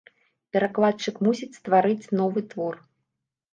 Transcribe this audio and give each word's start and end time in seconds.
Перакладчык 0.55 1.15
мусіць 1.29 1.51
стварыць 1.59 2.11
новы 2.23 2.47
твор. 2.55 2.83